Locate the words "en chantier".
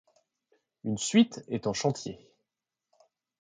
1.67-2.17